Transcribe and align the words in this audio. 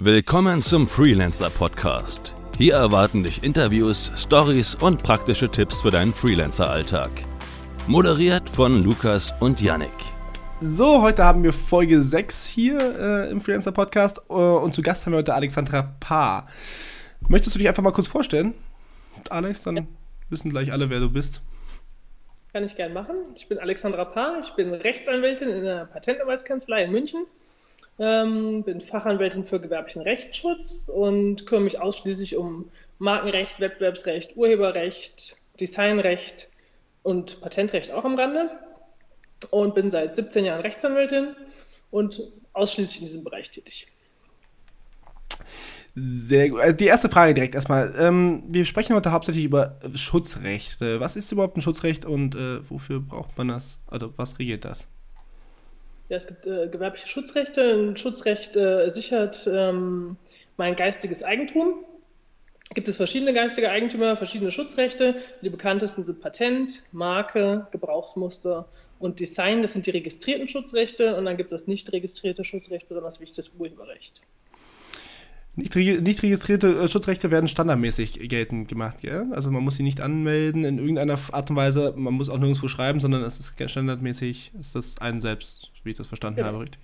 Willkommen 0.00 0.62
zum 0.62 0.86
Freelancer 0.86 1.50
Podcast. 1.50 2.32
Hier 2.56 2.74
erwarten 2.74 3.24
dich 3.24 3.42
Interviews, 3.42 4.12
Stories 4.14 4.76
und 4.76 5.02
praktische 5.02 5.48
Tipps 5.48 5.80
für 5.80 5.90
deinen 5.90 6.14
Freelancer-Alltag. 6.14 7.10
Moderiert 7.88 8.48
von 8.48 8.84
Lukas 8.84 9.34
und 9.40 9.60
Yannick. 9.60 9.90
So, 10.60 11.02
heute 11.02 11.24
haben 11.24 11.42
wir 11.42 11.52
Folge 11.52 12.00
6 12.00 12.46
hier 12.46 12.78
äh, 12.78 13.30
im 13.32 13.40
Freelancer 13.40 13.72
Podcast 13.72 14.20
äh, 14.30 14.34
und 14.34 14.72
zu 14.72 14.82
Gast 14.82 15.04
haben 15.04 15.14
wir 15.14 15.18
heute 15.18 15.34
Alexandra 15.34 15.96
Paar. 15.98 16.46
Möchtest 17.28 17.56
du 17.56 17.58
dich 17.58 17.66
einfach 17.66 17.82
mal 17.82 17.90
kurz 17.92 18.06
vorstellen? 18.06 18.54
Alex, 19.30 19.64
dann 19.64 19.78
ja. 19.78 19.82
wissen 20.28 20.50
gleich 20.50 20.70
alle, 20.70 20.90
wer 20.90 21.00
du 21.00 21.10
bist. 21.10 21.42
Kann 22.52 22.62
ich 22.62 22.76
gerne 22.76 22.94
machen. 22.94 23.16
Ich 23.34 23.48
bin 23.48 23.58
Alexandra 23.58 24.04
Paar, 24.04 24.38
ich 24.38 24.50
bin 24.50 24.72
Rechtsanwältin 24.72 25.48
in 25.48 25.66
einer 25.66 25.86
Patentanwaltskanzlei 25.86 26.84
in 26.84 26.92
München 26.92 27.26
ähm, 27.98 28.62
bin 28.62 28.80
Fachanwältin 28.80 29.44
für 29.44 29.60
gewerblichen 29.60 30.02
Rechtsschutz 30.02 30.88
und 30.88 31.46
kümmere 31.46 31.64
mich 31.64 31.80
ausschließlich 31.80 32.36
um 32.36 32.70
Markenrecht, 32.98 33.60
Wettbewerbsrecht, 33.60 34.36
Urheberrecht, 34.36 35.36
Designrecht 35.60 36.48
und 37.02 37.40
Patentrecht 37.40 37.92
auch 37.92 38.04
am 38.04 38.14
Rande. 38.14 38.50
Und 39.50 39.74
bin 39.74 39.90
seit 39.90 40.16
17 40.16 40.44
Jahren 40.44 40.60
Rechtsanwältin 40.60 41.36
und 41.90 42.22
ausschließlich 42.52 43.00
in 43.00 43.06
diesem 43.06 43.24
Bereich 43.24 43.50
tätig. 43.50 43.86
Sehr 45.94 46.50
gut. 46.50 46.60
Also 46.60 46.76
die 46.76 46.86
erste 46.86 47.08
Frage 47.08 47.34
direkt 47.34 47.54
erstmal. 47.54 47.94
Ähm, 47.98 48.42
wir 48.48 48.64
sprechen 48.64 48.94
heute 48.94 49.12
hauptsächlich 49.12 49.44
über 49.44 49.78
Schutzrecht. 49.94 50.80
Was 50.80 51.16
ist 51.16 51.32
überhaupt 51.32 51.56
ein 51.56 51.62
Schutzrecht 51.62 52.04
und 52.04 52.34
äh, 52.34 52.68
wofür 52.68 53.00
braucht 53.00 53.36
man 53.38 53.48
das? 53.48 53.78
Also 53.86 54.12
was 54.16 54.38
regelt 54.38 54.64
das? 54.64 54.86
Ja, 56.08 56.16
es 56.16 56.26
gibt 56.26 56.46
äh, 56.46 56.68
gewerbliche 56.68 57.06
Schutzrechte. 57.06 57.74
Ein 57.74 57.96
Schutzrecht 57.96 58.56
äh, 58.56 58.88
sichert 58.88 59.48
ähm, 59.52 60.16
mein 60.56 60.74
geistiges 60.74 61.22
Eigentum. 61.22 61.84
Gibt 62.74 62.88
es 62.88 62.98
verschiedene 62.98 63.32
geistige 63.32 63.70
Eigentümer, 63.70 64.16
verschiedene 64.16 64.50
Schutzrechte. 64.50 65.16
Die 65.42 65.50
bekanntesten 65.50 66.04
sind 66.04 66.20
Patent, 66.20 66.82
Marke, 66.92 67.66
Gebrauchsmuster 67.72 68.68
und 68.98 69.20
Design. 69.20 69.62
Das 69.62 69.72
sind 69.72 69.86
die 69.86 69.90
registrierten 69.90 70.48
Schutzrechte. 70.48 71.16
Und 71.16 71.24
dann 71.24 71.36
gibt 71.36 71.52
es 71.52 71.62
das 71.62 71.68
nicht 71.68 71.92
registrierte 71.92 72.44
Schutzrecht, 72.44 72.88
besonders 72.88 73.20
wichtig 73.20 73.36
das 73.36 73.52
Urheberrecht. 73.58 74.22
Nicht, 75.58 75.74
nicht, 75.74 76.22
registrierte 76.22 76.68
äh, 76.68 76.88
Schutzrechte 76.88 77.32
werden 77.32 77.48
standardmäßig 77.48 78.28
geltend 78.28 78.68
gemacht, 78.68 79.02
ja? 79.02 79.26
Also 79.32 79.50
man 79.50 79.64
muss 79.64 79.76
sie 79.76 79.82
nicht 79.82 80.00
anmelden 80.00 80.64
in 80.64 80.78
irgendeiner 80.78 81.18
Art 81.32 81.50
und 81.50 81.56
Weise, 81.56 81.94
man 81.96 82.14
muss 82.14 82.28
auch 82.28 82.38
nirgendwo 82.38 82.68
schreiben, 82.68 83.00
sondern 83.00 83.24
es 83.24 83.40
ist 83.40 83.70
standardmäßig, 83.70 84.52
ist 84.60 84.74
das 84.76 84.98
einen 84.98 85.20
selbst, 85.20 85.72
wie 85.82 85.90
ich 85.90 85.96
das 85.96 86.06
verstanden 86.06 86.40
ja. 86.40 86.46
habe, 86.46 86.60
richtig? 86.60 86.80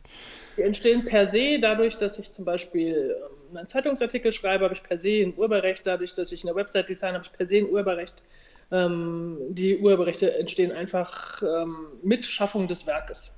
Die 0.57 0.63
entstehen 0.63 1.05
per 1.05 1.25
se 1.25 1.59
dadurch, 1.61 1.99
dass 1.99 2.19
ich 2.19 2.33
zum 2.33 2.45
Beispiel 2.45 3.15
ähm, 3.51 3.57
einen 3.57 3.69
Zeitungsartikel 3.69 4.33
schreibe, 4.33 4.65
habe 4.65 4.75
ich 4.75 4.83
per 4.83 4.99
se 4.99 5.23
ein 5.23 5.35
Urheberrecht, 5.37 5.87
dadurch, 5.87 6.15
dass 6.15 6.33
ich 6.33 6.45
eine 6.45 6.57
Website 6.57 6.89
design 6.89 7.15
habe 7.15 7.25
ich 7.25 7.33
per 7.33 7.47
se 7.47 7.59
ein 7.59 7.69
Urheberrecht. 7.69 8.25
Ähm, 8.73 9.39
die 9.51 9.79
Urheberrechte 9.79 10.37
entstehen 10.37 10.73
einfach 10.73 11.43
ähm, 11.43 11.77
mit 12.03 12.25
Schaffung 12.25 12.67
des 12.67 12.87
Werkes. 12.87 13.34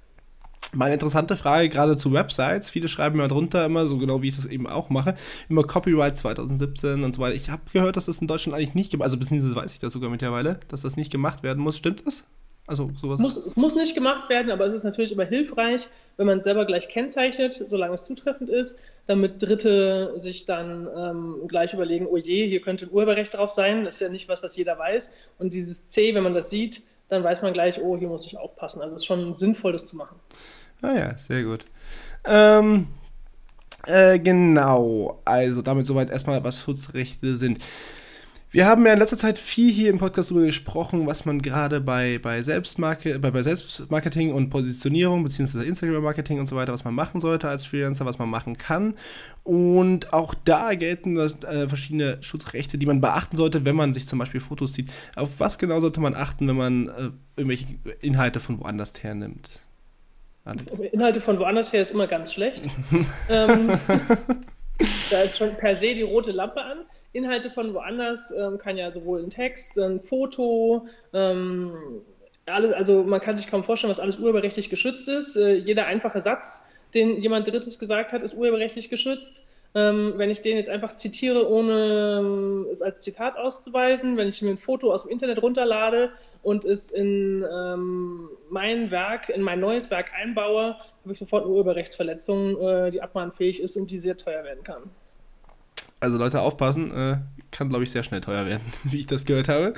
Meine 0.75 0.95
interessante 0.95 1.37
Frage 1.37 1.69
gerade 1.69 1.97
zu 1.97 2.13
Websites. 2.13 2.71
Viele 2.71 2.89
schreiben 2.89 3.19
ja 3.19 3.29
drunter 3.29 3.65
immer, 3.65 3.87
so 3.87 3.99
genau 3.99 4.23
wie 4.23 4.29
ich 4.29 4.37
das 4.37 4.47
eben 4.47 4.67
auch 4.67 4.91
mache, 4.91 5.15
immer 5.49 5.65
Copyright 5.65 6.17
2017 6.17 7.05
und 7.05 7.13
so 7.13 7.21
weiter. 7.21 7.35
Ich 7.35 7.51
habe 7.51 7.63
gehört, 7.73 7.97
dass 7.97 8.07
das 8.07 8.21
in 8.21 8.27
Deutschland 8.27 8.57
eigentlich 8.57 8.75
nicht, 8.75 9.01
also 9.01 9.17
beziehungsweise 9.17 9.55
weiß 9.55 9.73
ich 9.73 9.79
das 9.79 9.93
sogar 9.93 10.11
mittlerweile, 10.11 10.61
dass 10.69 10.83
das 10.83 10.97
nicht 10.97 11.13
gemacht 11.13 11.43
werden 11.43 11.63
muss. 11.63 11.77
Stimmt 11.77 12.07
das? 12.07 12.25
Also 12.69 12.91
sowas. 13.01 13.21
Muss, 13.21 13.37
es 13.37 13.57
muss 13.57 13.77
nicht 13.77 13.95
gemacht 13.95 14.29
werden, 14.29 14.51
aber 14.51 14.67
es 14.67 14.75
ist 14.75 14.83
natürlich 14.83 15.13
immer 15.13 15.25
hilfreich, 15.25 15.87
wenn 16.17 16.27
man 16.27 16.39
es 16.39 16.45
selber 16.45 16.65
gleich 16.65 16.89
kennzeichnet, 16.89 17.63
solange 17.65 17.95
es 17.95 18.03
zutreffend 18.03 18.51
ist, 18.51 18.81
damit 19.07 19.41
Dritte 19.41 20.15
sich 20.17 20.47
dann 20.47 20.89
ähm, 20.97 21.47
gleich 21.47 21.75
überlegen, 21.75 22.09
oh 22.09 22.17
je, 22.17 22.49
hier 22.49 22.61
könnte 22.61 22.87
ein 22.87 22.91
Urheberrecht 22.91 23.35
drauf 23.35 23.53
sein. 23.53 23.85
Das 23.85 23.95
ist 23.95 24.01
ja 24.01 24.09
nicht 24.09 24.29
was, 24.29 24.43
was 24.43 24.57
jeder 24.57 24.77
weiß. 24.77 25.29
Und 25.39 25.53
dieses 25.53 25.87
C, 25.87 26.15
wenn 26.17 26.25
man 26.25 26.35
das 26.35 26.51
sieht, 26.51 26.83
dann 27.09 27.23
weiß 27.23 27.43
man 27.43 27.53
gleich, 27.53 27.81
oh, 27.81 27.97
hier 27.97 28.09
muss 28.09 28.27
ich 28.27 28.37
aufpassen. 28.37 28.83
Also 28.83 28.97
es 28.97 29.03
ist 29.03 29.07
schon 29.07 29.37
sinnvoll, 29.37 29.71
das 29.73 29.87
zu 29.87 29.97
machen. 29.97 30.19
Ah 30.83 30.93
ja, 30.95 31.19
sehr 31.19 31.45
gut. 31.45 31.65
Ähm, 32.25 32.89
äh, 33.87 34.19
genau, 34.19 35.21
also 35.25 35.63
damit 35.63 35.87
soweit 35.87 36.11
erstmal, 36.11 36.43
was 36.45 36.61
Schutzrechte 36.61 37.37
sind. 37.37 37.59
Wir 38.51 38.67
haben 38.67 38.87
ja 38.87 38.93
in 38.93 38.99
letzter 38.99 39.17
Zeit 39.17 39.39
viel 39.39 39.73
hier 39.73 39.91
im 39.91 39.99
Podcast 39.99 40.31
darüber 40.31 40.47
gesprochen, 40.47 41.07
was 41.07 41.25
man 41.25 41.43
gerade 41.43 41.81
bei, 41.81 42.19
bei, 42.23 42.41
bei, 42.43 43.31
bei 43.31 43.43
Selbstmarketing 43.43 44.33
und 44.33 44.51
Positionierung, 44.51 45.25
beziehungsweise 45.25 45.65
Instagram-Marketing 45.65 46.39
und 46.39 46.47
so 46.47 46.57
weiter, 46.57 46.73
was 46.73 46.85
man 46.85 46.95
machen 46.95 47.21
sollte 47.21 47.49
als 47.49 47.67
Freelancer, 47.67 48.07
was 48.07 48.19
man 48.19 48.31
machen 48.31 48.57
kann. 48.57 48.95
Und 49.43 50.13
auch 50.13 50.33
da 50.33 50.75
gelten 50.75 51.19
äh, 51.19 51.69
verschiedene 51.69 52.19
Schutzrechte, 52.23 52.79
die 52.79 52.87
man 52.87 53.01
beachten 53.01 53.37
sollte, 53.37 53.65
wenn 53.65 53.77
man 53.77 53.93
sich 53.93 54.07
zum 54.07 54.21
Beispiel 54.21 54.41
Fotos 54.41 54.75
sieht. 54.75 54.91
Auf 55.17 55.39
was 55.41 55.59
genau 55.59 55.81
sollte 55.81 56.01
man 56.01 56.15
achten, 56.15 56.47
wenn 56.49 56.57
man 56.57 56.89
äh, 56.89 57.11
irgendwelche 57.37 57.67
Inhalte 58.01 58.39
von 58.41 58.61
woanders 58.61 59.03
hernimmt? 59.03 59.61
Inhalte 60.93 61.21
von 61.21 61.39
woanders 61.39 61.73
her 61.73 61.83
ist 61.83 61.91
immer 61.91 62.07
ganz 62.07 62.33
schlecht. 62.33 62.63
ähm, 63.29 63.79
da 65.11 65.23
ist 65.23 65.39
schon 65.39 65.57
per 65.57 65.75
se 65.75 65.95
die 65.95 66.03
rote 66.03 66.33
Lampe 66.33 66.63
an. 66.63 66.79
Inhalte 67.13 67.51
von 67.51 67.75
woanders 67.75 68.31
ähm, 68.31 68.59
kann 68.59 68.77
ja 68.77 68.91
sowohl 68.93 69.23
ein 69.23 69.31
Text, 69.31 69.79
ein 69.79 70.01
Foto, 70.01 70.87
ähm, 71.13 71.73
alles, 72.47 72.73
also 72.73 73.03
man 73.03 73.21
kann 73.21 73.37
sich 73.37 73.49
kaum 73.49 73.65
vorstellen, 73.65 73.91
was 73.91 74.01
alles 74.01 74.19
urheberrechtlich 74.19 74.71
geschützt 74.71 75.09
ist. 75.09 75.37
Äh, 75.37 75.55
jeder 75.55 75.87
einfache 75.87 76.21
Satz, 76.21 76.73
den 76.95 77.21
jemand 77.21 77.49
Drittes 77.49 77.79
gesagt 77.79 78.13
hat, 78.13 78.23
ist 78.23 78.35
urheberrechtlich 78.35 78.89
geschützt. 78.89 79.45
Ähm, 79.75 80.15
wenn 80.17 80.31
ich 80.31 80.41
den 80.41 80.57
jetzt 80.57 80.71
einfach 80.71 80.95
zitiere, 80.95 81.51
ohne 81.51 82.19
ähm, 82.21 82.67
es 82.71 82.81
als 82.81 83.01
Zitat 83.01 83.37
auszuweisen, 83.37 84.17
wenn 84.17 84.29
ich 84.29 84.41
mir 84.41 84.51
ein 84.51 84.57
Foto 84.57 84.93
aus 84.93 85.03
dem 85.03 85.11
Internet 85.11 85.43
runterlade 85.43 86.13
und 86.47 86.65
es 86.65 86.91
in 86.91 87.45
ähm, 87.53 88.29
mein 88.51 88.93
Werk, 88.93 89.31
in 89.31 89.43
mein 89.43 89.59
neues 89.59 89.91
Werk 89.91 90.13
einbaue, 90.15 90.77
habe 91.03 91.13
ich 91.13 91.19
sofort 91.19 91.43
eine 91.43 91.53
Urheberrechtsverletzung, 91.53 92.57
äh, 92.61 92.91
die 92.93 93.03
abmahnfähig 93.03 93.61
ist 93.61 93.77
und 93.77 93.91
die 93.91 93.99
sehr 93.99 94.17
teuer 94.17 94.45
werden 94.45 94.63
kann. 94.63 94.85
Also 95.99 96.19
Leute, 96.19 96.41
aufpassen, 96.41 96.93
äh, 96.93 97.17
kann 97.51 97.69
glaube 97.69 97.83
ich 97.83 97.91
sehr 97.91 98.05
schnell 98.05 98.21
teuer 98.21 98.47
werden, 98.47 98.63
wie 98.85 99.01
ich 99.01 99.07
das 99.07 99.25
gehört 99.25 99.49
habe. 99.49 99.75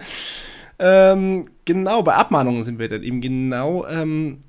Ähm, 0.78 1.46
genau, 1.64 2.02
bei 2.02 2.12
Abmahnungen 2.12 2.62
sind 2.64 2.78
wir 2.78 2.90
dann 2.90 3.02
eben 3.02 3.22
genau. 3.22 3.86
Ähm, 3.86 4.40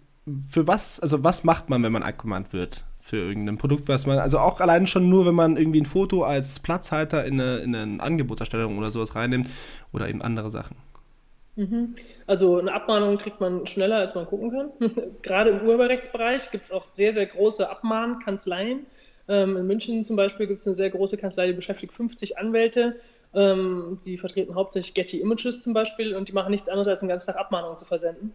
für 0.49 0.67
was, 0.67 0.99
also 0.99 1.23
was 1.23 1.45
macht 1.45 1.69
man, 1.69 1.81
wenn 1.83 1.93
man 1.93 2.03
abgemahnt 2.03 2.51
wird? 2.51 2.83
für 3.01 3.15
irgendein 3.15 3.57
Produkt, 3.57 3.87
was 3.87 4.05
man, 4.05 4.19
also 4.19 4.37
auch 4.37 4.59
allein 4.59 4.85
schon 4.85 5.09
nur, 5.09 5.25
wenn 5.25 5.33
man 5.33 5.57
irgendwie 5.57 5.81
ein 5.81 5.85
Foto 5.85 6.23
als 6.23 6.59
Platzhalter 6.59 7.25
in 7.25 7.41
eine, 7.41 7.57
in 7.59 7.73
eine 7.73 8.03
Angebotserstellung 8.03 8.77
oder 8.77 8.91
sowas 8.91 9.15
reinnimmt 9.15 9.49
oder 9.91 10.07
eben 10.07 10.21
andere 10.21 10.51
Sachen. 10.51 10.75
Mhm. 11.59 11.95
Also 12.25 12.57
eine 12.57 12.71
Abmahnung 12.71 13.17
kriegt 13.17 13.41
man 13.41 13.67
schneller, 13.67 13.97
als 13.97 14.15
man 14.15 14.25
gucken 14.25 14.51
kann. 14.51 14.71
Gerade 15.21 15.49
im 15.49 15.67
Urheberrechtsbereich 15.67 16.51
gibt 16.51 16.63
es 16.63 16.71
auch 16.71 16.87
sehr, 16.87 17.13
sehr 17.13 17.25
große 17.25 17.69
Abmahnkanzleien. 17.69 18.85
Ähm, 19.27 19.57
in 19.57 19.67
München 19.67 20.05
zum 20.05 20.15
Beispiel 20.15 20.47
gibt 20.47 20.61
es 20.61 20.67
eine 20.67 20.75
sehr 20.75 20.89
große 20.89 21.17
Kanzlei, 21.17 21.47
die 21.47 21.53
beschäftigt 21.53 21.91
50 21.91 22.37
Anwälte. 22.37 22.95
Ähm, 23.33 23.99
die 24.05 24.17
vertreten 24.17 24.55
hauptsächlich 24.55 24.93
Getty 24.93 25.19
Images 25.19 25.59
zum 25.59 25.73
Beispiel 25.73 26.15
und 26.15 26.29
die 26.29 26.33
machen 26.33 26.51
nichts 26.51 26.69
anderes, 26.69 26.87
als 26.87 27.01
den 27.01 27.09
ganzen 27.09 27.27
Tag 27.27 27.35
Abmahnungen 27.35 27.77
zu 27.77 27.83
versenden. 27.83 28.31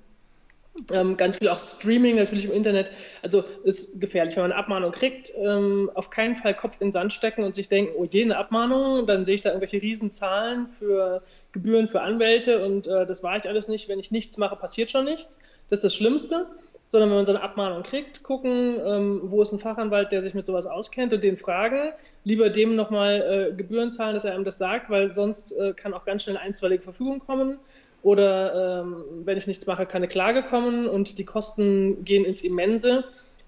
Ähm, 0.91 1.17
ganz 1.17 1.37
viel 1.39 1.49
auch 1.49 1.61
Streaming 1.61 2.17
natürlich 2.17 2.47
im 2.47 2.53
Internet. 2.53 2.91
Also 3.23 3.45
ist 3.63 4.01
gefährlich, 4.01 4.35
wenn 4.35 4.43
man 4.43 4.53
eine 4.53 4.61
Abmahnung 4.61 4.91
kriegt. 4.91 5.33
Ähm, 5.37 5.89
auf 5.95 6.11
keinen 6.11 6.35
Fall 6.35 6.55
Kopf 6.55 6.81
in 6.81 6.89
den 6.89 6.93
Sand 6.93 7.13
stecken 7.13 7.45
und 7.45 7.55
sich 7.55 7.69
denken, 7.69 7.93
oh 7.97 8.05
je, 8.05 8.23
eine 8.23 8.37
Abmahnung, 8.37 9.07
dann 9.07 9.25
sehe 9.25 9.37
ich 9.37 9.43
da 9.43 9.51
irgendwelche 9.51 9.81
Riesenzahlen 9.81 10.69
für 10.69 11.23
Gebühren 11.53 11.87
für 11.87 12.01
Anwälte 12.01 12.65
und 12.65 12.89
äh, 12.89 13.07
das 13.07 13.23
war 13.23 13.37
ich 13.37 13.49
alles 13.49 13.69
nicht. 13.69 13.89
Wenn 13.89 14.01
ich 14.01 14.11
nichts 14.11 14.37
mache, 14.37 14.57
passiert 14.57 14.91
schon 14.91 15.05
nichts. 15.05 15.39
Das 15.71 15.79
ist 15.79 15.85
das 15.85 15.95
Schlimmste. 15.95 16.47
Sondern 16.87 17.09
wenn 17.09 17.17
man 17.17 17.25
so 17.25 17.33
eine 17.33 17.43
Abmahnung 17.43 17.83
kriegt, 17.83 18.23
gucken, 18.23 18.79
ähm, 18.85 19.21
wo 19.25 19.41
ist 19.41 19.53
ein 19.53 19.59
Fachanwalt, 19.59 20.13
der 20.13 20.23
sich 20.23 20.35
mit 20.35 20.45
sowas 20.45 20.67
auskennt 20.67 21.15
und 21.15 21.25
den 21.25 21.39
fragen, 21.39 21.93
lieber 22.25 22.51
dem 22.51 22.77
nochmal 22.77 23.49
äh, 23.53 23.57
Gebühren 23.57 23.91
zahlen, 23.91 24.13
dass 24.13 24.25
er 24.25 24.35
einem 24.35 24.45
das 24.45 24.59
sagt, 24.59 24.91
weil 24.91 25.15
sonst 25.15 25.53
äh, 25.53 25.73
kann 25.73 25.95
auch 25.95 26.05
ganz 26.05 26.25
schnell 26.25 26.37
eine 26.37 26.45
einstweilige 26.45 26.83
Verfügung 26.83 27.21
kommen 27.21 27.59
oder 28.05 28.83
ähm, 28.83 28.97
wenn 29.25 29.39
ich 29.39 29.47
nichts 29.47 29.67
mache, 29.67 29.87
kann 29.87 30.01
eine 30.03 30.09
Klage 30.09 30.43
kommen 30.43 30.87
und 30.87 31.19
die 31.19 31.25
Kosten 31.25 32.05
gehen 32.05 32.25
ins 32.25 32.43
Immense. 32.43 33.05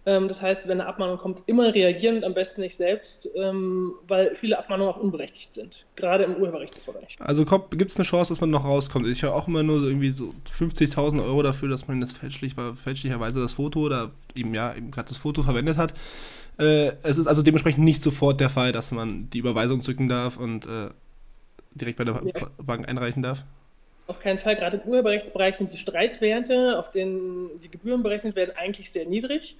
Ähm, 0.07 0.29
das 0.29 0.41
heißt, 0.41 0.67
wenn 0.67 0.81
eine 0.81 0.89
Abmahnung 0.89 1.19
kommt, 1.19 1.43
immer 1.47 1.75
reagieren 1.75 2.17
und 2.17 2.25
am 2.25 2.33
besten 2.33 2.63
nicht 2.63 2.75
selbst, 2.75 3.29
ähm, 3.37 3.93
weil 4.09 4.35
viele 4.35 4.59
Abmahnungen 4.59 4.95
auch 4.95 4.99
unberechtigt 4.99 5.53
sind, 5.53 5.85
gerade 5.95 6.25
im 6.25 6.37
Urheberrechtsbereich. 6.37 7.17
Also 7.19 7.45
gibt 7.45 7.91
es 7.91 7.99
eine 7.99 8.05
Chance, 8.05 8.33
dass 8.33 8.41
man 8.41 8.49
noch 8.49 8.65
rauskommt? 8.65 9.07
Ich 9.09 9.23
höre 9.23 9.35
auch 9.35 9.47
immer 9.47 9.63
nur 9.63 9.81
so 9.81 9.89
irgendwie 9.89 10.11
so 10.11 10.33
50.000 10.59 11.23
Euro 11.23 11.43
dafür, 11.43 11.69
dass 11.69 11.87
man 11.87 12.01
das 12.01 12.13
fälschlich, 12.13 12.55
fälschlicherweise 12.77 13.43
das 13.43 13.53
Foto 13.53 13.81
oder 13.81 14.13
eben 14.35 14.55
ja 14.55 14.75
eben 14.75 14.91
gerade 14.91 15.09
das 15.09 15.19
Foto 15.19 15.43
verwendet 15.43 15.77
hat. 15.77 15.93
Äh, 16.59 16.93
es 17.03 17.19
ist 17.19 17.27
also 17.27 17.43
dementsprechend 17.43 17.85
nicht 17.85 18.03
sofort 18.03 18.41
der 18.41 18.49
Fall, 18.49 18.73
dass 18.73 18.91
man 18.91 19.29
die 19.29 19.39
Überweisung 19.39 19.83
zücken 19.83 20.09
darf 20.09 20.39
und 20.39 20.65
äh, 20.65 20.89
direkt 21.75 21.99
bei 21.99 22.05
der 22.05 22.21
ja. 22.23 22.47
Bank 22.57 22.89
einreichen 22.89 23.23
darf. 23.23 23.45
Auf 24.07 24.21
keinen 24.21 24.39
Fall. 24.39 24.57
Gerade 24.57 24.77
im 24.79 24.89
Urheberrechtsbereich 24.89 25.57
sind 25.57 25.73
die 25.73 25.79
Streitwerte, 25.79 26.79
auf 26.79 26.91
denen 26.91 27.61
die 27.61 27.71
Gebühren 27.71 28.03
berechnet 28.03 28.37
werden, 28.37 28.53
eigentlich 28.57 28.93
sehr 28.93 29.07
niedrig. 29.07 29.57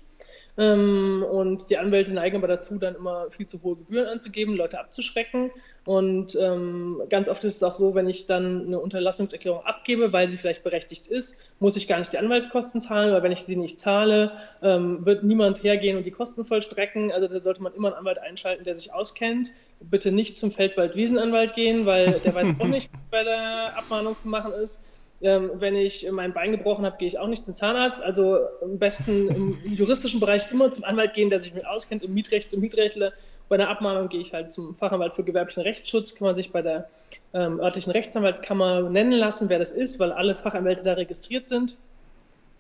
Ähm, 0.57 1.25
und 1.29 1.69
die 1.71 1.77
Anwälte 1.77 2.15
neigen 2.15 2.37
aber 2.37 2.49
dazu, 2.49 2.79
dann 2.79 2.95
immer 2.95 3.31
viel 3.31 3.47
zu 3.47 3.63
hohe 3.63 3.77
Gebühren 3.77 4.07
anzugeben, 4.07 4.57
Leute 4.57 4.79
abzuschrecken. 4.79 5.51
Und 5.87 6.35
ähm, 6.35 7.01
ganz 7.09 7.29
oft 7.29 7.45
ist 7.45 7.55
es 7.55 7.63
auch 7.63 7.77
so, 7.77 7.95
wenn 7.95 8.09
ich 8.09 8.27
dann 8.27 8.67
eine 8.67 8.81
Unterlassungserklärung 8.81 9.65
abgebe, 9.65 10.13
weil 10.13 10.29
sie 10.29 10.37
vielleicht 10.37 10.65
berechtigt 10.65 11.07
ist, 11.07 11.53
muss 11.61 11.77
ich 11.77 11.87
gar 11.87 12.01
nicht 12.01 12.13
die 12.13 12.19
Anwaltskosten 12.19 12.81
zahlen, 12.81 13.13
weil 13.13 13.23
wenn 13.23 13.31
ich 13.31 13.45
sie 13.45 13.55
nicht 13.55 13.79
zahle, 13.79 14.33
ähm, 14.63 15.07
wird 15.07 15.23
niemand 15.23 15.63
hergehen 15.63 15.97
und 15.97 16.05
die 16.05 16.11
Kosten 16.11 16.45
vollstrecken. 16.45 17.13
Also 17.13 17.29
da 17.29 17.39
sollte 17.39 17.63
man 17.63 17.73
immer 17.73 17.89
einen 17.89 17.99
Anwalt 17.99 18.19
einschalten, 18.19 18.65
der 18.65 18.75
sich 18.75 18.93
auskennt. 18.93 19.53
Bitte 19.79 20.11
nicht 20.11 20.37
zum 20.37 20.51
Feldwald-Wiesenanwalt 20.51 21.55
gehen, 21.55 21.87
weil 21.87 22.19
der 22.19 22.35
weiß 22.35 22.55
auch 22.59 22.67
nicht, 22.67 22.91
was 22.93 23.01
bei 23.13 23.23
der 23.23 23.79
Abmahnung 23.79 24.17
zu 24.17 24.29
machen 24.29 24.53
ist. 24.61 24.85
Ähm, 25.23 25.53
wenn 25.55 25.77
ich 25.77 26.11
mein 26.11 26.33
Bein 26.33 26.51
gebrochen 26.51 26.85
habe, 26.85 26.97
gehe 26.99 27.07
ich 27.07 27.21
auch 27.21 27.29
nicht 27.29 27.45
zum 27.45 27.55
Zahnarzt. 27.55 28.03
Also 28.03 28.41
am 28.61 28.81
besten 28.81 29.29
im 29.29 29.57
juristischen 29.73 30.19
Bereich 30.19 30.51
immer 30.51 30.73
zum 30.73 30.83
Anwalt 30.83 31.15
gehen, 31.15 31.31
der 31.31 31.41
sich 31.41 31.55
mit 31.55 31.65
auskennt, 31.65 32.03
im 32.03 32.13
Mietrecht 32.13 32.51
zum 32.51 32.61
Mietrechtler. 32.61 33.13
Bei 33.49 33.57
der 33.57 33.69
Abmahnung 33.69 34.09
gehe 34.09 34.21
ich 34.21 34.33
halt 34.33 34.53
zum 34.53 34.75
Fachanwalt 34.75 35.13
für 35.13 35.23
gewerblichen 35.23 35.63
Rechtsschutz, 35.63 36.15
kann 36.15 36.27
man 36.27 36.37
sich 36.37 36.51
bei 36.51 36.63
der 36.63 36.89
ähm, 37.33 37.61
örtlichen 37.61 37.93
Rechtsanwaltkammer 37.93 38.83
nennen 38.91 39.13
lassen, 39.13 39.49
wer 39.49 39.59
das 39.59 39.71
ist, 39.71 40.01
weil 40.01 40.13
alle 40.13 40.35
Fachanwälte 40.35 40.83
da 40.83 40.95
registriert 40.95 41.47
sind. 41.47 41.77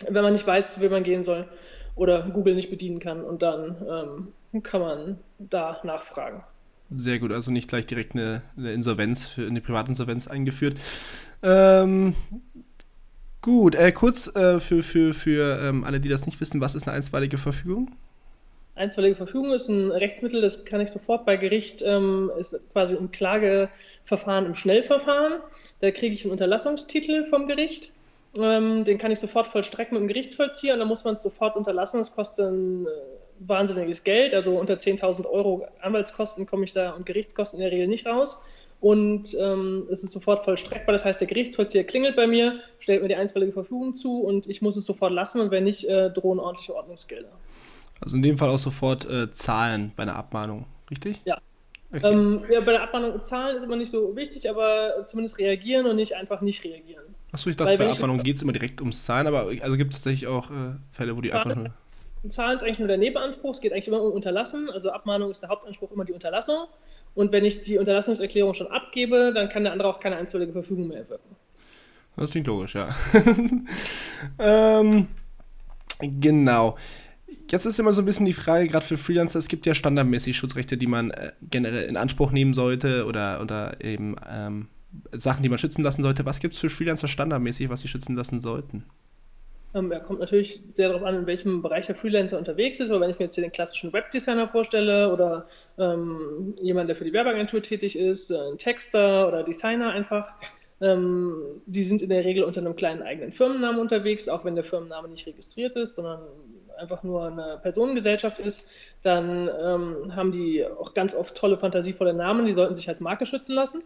Wenn 0.08 0.22
man 0.22 0.32
nicht 0.32 0.46
weiß, 0.46 0.74
zu 0.74 0.80
wem 0.80 0.92
man 0.92 1.02
gehen 1.02 1.22
soll 1.22 1.48
oder 1.96 2.22
Google 2.22 2.54
nicht 2.54 2.70
bedienen 2.70 3.00
kann 3.00 3.24
und 3.24 3.42
dann 3.42 4.28
ähm, 4.52 4.62
kann 4.62 4.80
man 4.80 5.18
da 5.38 5.80
nachfragen. 5.82 6.44
Sehr 6.94 7.18
gut, 7.18 7.32
also 7.32 7.50
nicht 7.50 7.68
gleich 7.68 7.86
direkt 7.86 8.14
eine, 8.14 8.42
eine 8.56 8.72
Insolvenz, 8.72 9.26
für 9.26 9.46
eine 9.46 9.60
Privatinsolvenz 9.60 10.28
eingeführt. 10.28 10.78
Ähm, 11.42 12.14
gut, 13.42 13.74
äh, 13.74 13.90
kurz 13.90 14.28
äh, 14.36 14.60
für, 14.60 14.84
für, 14.84 15.12
für 15.12 15.58
ähm, 15.60 15.82
alle, 15.82 15.98
die 15.98 16.08
das 16.08 16.26
nicht 16.26 16.40
wissen, 16.40 16.60
was 16.60 16.76
ist 16.76 16.86
eine 16.86 16.96
einstweilige 16.96 17.38
Verfügung? 17.38 17.90
Einstweilige 18.76 19.16
Verfügung 19.16 19.52
ist 19.52 19.68
ein 19.68 19.90
Rechtsmittel, 19.90 20.42
das 20.42 20.66
kann 20.66 20.82
ich 20.82 20.90
sofort 20.90 21.24
bei 21.24 21.36
Gericht, 21.36 21.82
ähm, 21.82 22.30
ist 22.38 22.60
quasi 22.72 22.94
ein 22.94 23.10
Klageverfahren 23.10 24.44
im 24.44 24.54
Schnellverfahren. 24.54 25.40
Da 25.80 25.90
kriege 25.90 26.14
ich 26.14 26.24
einen 26.24 26.32
Unterlassungstitel 26.32 27.24
vom 27.24 27.48
Gericht. 27.48 27.92
Ähm, 28.38 28.84
den 28.84 28.98
kann 28.98 29.10
ich 29.10 29.18
sofort 29.18 29.46
vollstrecken 29.46 29.94
mit 29.94 30.02
dem 30.02 30.08
Gerichtsvollzieher 30.08 30.74
und 30.74 30.80
dann 30.80 30.88
muss 30.88 31.04
man 31.04 31.14
es 31.14 31.22
sofort 31.22 31.56
unterlassen. 31.56 31.98
Das 31.98 32.14
kostet 32.14 32.50
ein 32.50 32.86
äh, 32.86 32.88
wahnsinniges 33.38 34.04
Geld. 34.04 34.34
Also 34.34 34.58
unter 34.58 34.74
10.000 34.74 35.26
Euro 35.26 35.66
Anwaltskosten 35.80 36.44
komme 36.44 36.64
ich 36.64 36.74
da 36.74 36.90
und 36.90 37.06
Gerichtskosten 37.06 37.58
in 37.58 37.62
der 37.62 37.72
Regel 37.72 37.88
nicht 37.88 38.06
raus. 38.06 38.42
Und 38.82 39.34
ähm, 39.40 39.88
es 39.90 40.04
ist 40.04 40.12
sofort 40.12 40.44
vollstreckbar. 40.44 40.92
Das 40.92 41.06
heißt, 41.06 41.18
der 41.18 41.28
Gerichtsvollzieher 41.28 41.84
klingelt 41.84 42.14
bei 42.14 42.26
mir, 42.26 42.60
stellt 42.78 43.00
mir 43.00 43.08
die 43.08 43.16
einstweilige 43.16 43.52
Verfügung 43.52 43.94
zu 43.94 44.20
und 44.20 44.46
ich 44.48 44.60
muss 44.60 44.76
es 44.76 44.84
sofort 44.84 45.12
lassen 45.12 45.40
und 45.40 45.50
wenn 45.50 45.64
nicht, 45.64 45.88
äh, 45.88 46.10
drohen 46.10 46.38
ordentliche 46.38 46.74
Ordnungsgelder. 46.74 47.32
Also 48.00 48.16
in 48.16 48.22
dem 48.22 48.38
Fall 48.38 48.50
auch 48.50 48.58
sofort 48.58 49.08
äh, 49.08 49.30
zahlen 49.32 49.92
bei 49.96 50.02
einer 50.02 50.16
Abmahnung, 50.16 50.66
richtig? 50.90 51.20
Ja. 51.24 51.38
Okay. 51.92 52.12
Ähm, 52.12 52.44
ja, 52.50 52.60
bei 52.60 52.72
der 52.72 52.82
Abmahnung 52.82 53.22
zahlen 53.22 53.56
ist 53.56 53.62
immer 53.62 53.76
nicht 53.76 53.90
so 53.90 54.16
wichtig, 54.16 54.50
aber 54.50 55.04
zumindest 55.04 55.38
reagieren 55.38 55.86
und 55.86 55.96
nicht 55.96 56.16
einfach 56.16 56.40
nicht 56.40 56.64
reagieren. 56.64 57.04
Achso, 57.32 57.48
ich 57.48 57.56
dachte, 57.56 57.70
Weil 57.70 57.78
bei 57.78 57.90
Abmahnung 57.90 58.22
geht 58.22 58.36
es 58.36 58.42
immer 58.42 58.52
direkt 58.52 58.80
ums 58.80 59.04
Zahlen, 59.04 59.26
aber 59.26 59.48
also 59.60 59.76
gibt 59.76 59.92
es 59.92 60.00
tatsächlich 60.00 60.26
auch 60.26 60.50
äh, 60.50 60.74
Fälle, 60.92 61.16
wo 61.16 61.20
die 61.20 61.32
einfach 61.32 61.54
nur. 61.54 61.70
Zahlen 62.28 62.54
ist 62.56 62.64
eigentlich 62.64 62.80
nur 62.80 62.88
der 62.88 62.98
Nebenanspruch, 62.98 63.54
es 63.54 63.60
geht 63.60 63.72
eigentlich 63.72 63.86
immer 63.86 64.02
um 64.02 64.12
Unterlassen. 64.12 64.68
Also 64.70 64.90
Abmahnung 64.90 65.30
ist 65.30 65.42
der 65.42 65.48
Hauptanspruch 65.48 65.92
immer 65.92 66.04
die 66.04 66.12
Unterlassung. 66.12 66.66
Und 67.14 67.30
wenn 67.30 67.44
ich 67.44 67.62
die 67.62 67.78
Unterlassungserklärung 67.78 68.52
schon 68.52 68.66
abgebe, 68.66 69.32
dann 69.32 69.48
kann 69.48 69.62
der 69.62 69.72
andere 69.72 69.88
auch 69.88 70.00
keine 70.00 70.16
einstweilige 70.16 70.52
Verfügung 70.52 70.88
mehr 70.88 70.98
erwirken. 70.98 71.36
Das 72.16 72.30
klingt 72.30 72.46
logisch, 72.46 72.74
ja. 72.74 72.88
ähm, 74.38 75.08
genau. 76.00 76.76
Jetzt 77.50 77.64
ist 77.64 77.78
immer 77.78 77.92
so 77.92 78.02
ein 78.02 78.04
bisschen 78.04 78.26
die 78.26 78.32
Frage, 78.32 78.66
gerade 78.66 78.84
für 78.84 78.96
Freelancer, 78.96 79.38
es 79.38 79.48
gibt 79.48 79.66
ja 79.66 79.74
standardmäßig 79.74 80.36
Schutzrechte, 80.36 80.76
die 80.76 80.88
man 80.88 81.12
äh, 81.12 81.32
generell 81.42 81.84
in 81.84 81.96
Anspruch 81.96 82.32
nehmen 82.32 82.54
sollte 82.54 83.06
oder, 83.06 83.40
oder 83.40 83.80
eben 83.84 84.16
ähm, 84.28 84.68
Sachen, 85.12 85.42
die 85.42 85.48
man 85.48 85.58
schützen 85.58 85.82
lassen 85.82 86.02
sollte. 86.02 86.26
Was 86.26 86.40
gibt 86.40 86.54
es 86.54 86.60
für 86.60 86.70
Freelancer 86.70 87.06
standardmäßig, 87.06 87.68
was 87.68 87.80
sie 87.80 87.88
schützen 87.88 88.16
lassen 88.16 88.40
sollten? 88.40 88.84
Ähm, 89.74 89.92
ja, 89.92 90.00
kommt 90.00 90.20
natürlich 90.20 90.60
sehr 90.72 90.88
darauf 90.88 91.04
an, 91.04 91.14
in 91.14 91.26
welchem 91.26 91.62
Bereich 91.62 91.86
der 91.86 91.94
Freelancer 91.94 92.38
unterwegs 92.38 92.80
ist. 92.80 92.90
Aber 92.90 93.00
wenn 93.00 93.10
ich 93.10 93.18
mir 93.18 93.26
jetzt 93.26 93.34
hier 93.34 93.44
den 93.44 93.52
klassischen 93.52 93.92
Webdesigner 93.92 94.48
vorstelle 94.48 95.12
oder 95.12 95.46
ähm, 95.78 96.52
jemand, 96.60 96.88
der 96.88 96.96
für 96.96 97.04
die 97.04 97.12
Werbeagentur 97.12 97.62
tätig 97.62 97.96
ist, 97.96 98.30
äh, 98.30 98.34
ein 98.52 98.58
Texter 98.58 99.28
oder 99.28 99.44
Designer 99.44 99.90
einfach, 99.90 100.34
ähm, 100.80 101.42
die 101.66 101.82
sind 101.82 102.02
in 102.02 102.08
der 102.08 102.24
Regel 102.24 102.44
unter 102.44 102.60
einem 102.60 102.74
kleinen 102.74 103.02
eigenen 103.02 103.32
Firmennamen 103.32 103.80
unterwegs, 103.80 104.28
auch 104.28 104.44
wenn 104.44 104.54
der 104.54 104.64
Firmenname 104.64 105.08
nicht 105.08 105.26
registriert 105.26 105.76
ist, 105.76 105.94
sondern 105.94 106.20
einfach 106.78 107.02
nur 107.02 107.26
eine 107.26 107.58
Personengesellschaft 107.62 108.38
ist, 108.38 108.70
dann 109.02 109.48
ähm, 109.48 110.16
haben 110.16 110.32
die 110.32 110.64
auch 110.64 110.94
ganz 110.94 111.14
oft 111.14 111.36
tolle, 111.36 111.58
fantasievolle 111.58 112.14
Namen, 112.14 112.46
die 112.46 112.54
sollten 112.54 112.74
sich 112.74 112.88
als 112.88 113.00
Marke 113.00 113.26
schützen 113.26 113.54
lassen. 113.54 113.82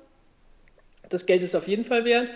Das 1.09 1.27
Geld 1.27 1.43
ist 1.43 1.55
auf 1.55 1.67
jeden 1.69 1.85
Fall 1.85 2.05
wert. 2.05 2.33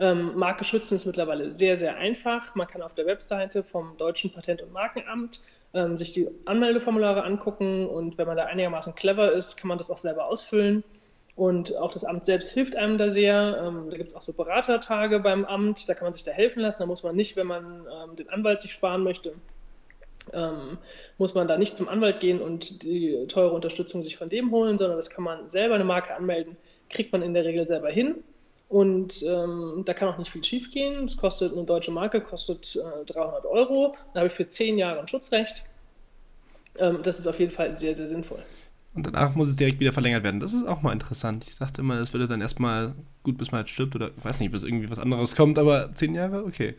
Ähm, 0.00 0.36
Marke 0.36 0.64
schützen 0.64 0.94
ist 0.94 1.06
mittlerweile 1.06 1.52
sehr, 1.52 1.76
sehr 1.76 1.96
einfach. 1.96 2.54
Man 2.54 2.68
kann 2.68 2.82
auf 2.82 2.94
der 2.94 3.06
Webseite 3.06 3.62
vom 3.62 3.96
Deutschen 3.96 4.32
Patent- 4.32 4.62
und 4.62 4.72
Markenamt 4.72 5.40
ähm, 5.74 5.96
sich 5.96 6.12
die 6.12 6.28
Anmeldeformulare 6.44 7.24
angucken 7.24 7.86
und 7.86 8.16
wenn 8.16 8.26
man 8.26 8.36
da 8.36 8.44
einigermaßen 8.44 8.94
clever 8.94 9.32
ist, 9.32 9.56
kann 9.56 9.68
man 9.68 9.78
das 9.78 9.90
auch 9.90 9.96
selber 9.96 10.26
ausfüllen. 10.26 10.84
Und 11.34 11.76
auch 11.76 11.92
das 11.92 12.04
Amt 12.04 12.24
selbst 12.24 12.50
hilft 12.50 12.74
einem 12.74 12.98
da 12.98 13.10
sehr. 13.10 13.62
Ähm, 13.64 13.90
da 13.90 13.96
gibt 13.96 14.10
es 14.10 14.16
auch 14.16 14.22
so 14.22 14.32
Beratertage 14.32 15.20
beim 15.20 15.44
Amt, 15.44 15.88
da 15.88 15.94
kann 15.94 16.06
man 16.06 16.12
sich 16.12 16.24
da 16.24 16.32
helfen 16.32 16.60
lassen. 16.60 16.80
Da 16.80 16.86
muss 16.86 17.02
man 17.02 17.14
nicht, 17.14 17.36
wenn 17.36 17.46
man 17.46 17.86
ähm, 17.86 18.16
den 18.16 18.28
Anwalt 18.28 18.60
sich 18.60 18.72
sparen 18.72 19.04
möchte, 19.04 19.34
ähm, 20.32 20.78
muss 21.18 21.34
man 21.34 21.48
da 21.48 21.58
nicht 21.58 21.76
zum 21.76 21.88
Anwalt 21.88 22.20
gehen 22.20 22.40
und 22.40 22.82
die 22.82 23.26
teure 23.28 23.52
Unterstützung 23.52 24.02
sich 24.02 24.16
von 24.16 24.28
dem 24.28 24.50
holen, 24.50 24.78
sondern 24.78 24.96
das 24.96 25.10
kann 25.10 25.24
man 25.24 25.48
selber 25.48 25.74
eine 25.74 25.84
Marke 25.84 26.14
anmelden, 26.14 26.56
kriegt 26.88 27.12
man 27.12 27.22
in 27.22 27.34
der 27.34 27.44
Regel 27.44 27.66
selber 27.66 27.90
hin. 27.90 28.16
Und 28.68 29.22
ähm, 29.22 29.82
da 29.86 29.94
kann 29.94 30.08
auch 30.08 30.18
nicht 30.18 30.30
viel 30.30 30.44
schief 30.44 30.70
gehen. 30.70 31.04
Es 31.04 31.16
kostet 31.16 31.52
eine 31.52 31.64
deutsche 31.64 31.90
Marke, 31.90 32.20
kostet 32.20 32.76
äh, 32.76 33.04
300 33.06 33.46
Euro. 33.46 33.96
Da 34.12 34.20
habe 34.20 34.26
ich 34.26 34.34
für 34.34 34.46
10 34.46 34.76
Jahre 34.76 35.00
ein 35.00 35.08
Schutzrecht. 35.08 35.64
Ähm, 36.78 36.98
das 37.02 37.18
ist 37.18 37.26
auf 37.26 37.40
jeden 37.40 37.50
Fall 37.50 37.78
sehr, 37.78 37.94
sehr 37.94 38.06
sinnvoll. 38.06 38.42
Und 38.94 39.06
danach 39.06 39.34
muss 39.34 39.48
es 39.48 39.56
direkt 39.56 39.80
wieder 39.80 39.92
verlängert 39.92 40.22
werden. 40.22 40.40
Das 40.40 40.52
ist 40.52 40.66
auch 40.66 40.82
mal 40.82 40.92
interessant. 40.92 41.46
Ich 41.48 41.56
dachte 41.56 41.80
immer, 41.80 42.00
es 42.00 42.12
würde 42.12 42.26
dann 42.26 42.40
erstmal 42.40 42.94
gut, 43.22 43.38
bis 43.38 43.52
man 43.52 43.60
halt 43.60 43.68
stirbt 43.70 43.94
oder 43.94 44.10
ich 44.16 44.24
weiß 44.24 44.40
nicht, 44.40 44.52
bis 44.52 44.64
irgendwie 44.64 44.90
was 44.90 44.98
anderes 44.98 45.34
kommt, 45.34 45.58
aber 45.58 45.94
10 45.94 46.14
Jahre, 46.14 46.44
okay. 46.44 46.74